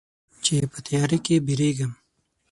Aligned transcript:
چې 0.43 0.55
په 0.71 0.79
تیاره 0.85 1.17
کې 1.25 1.35
بیریږې 1.45 1.87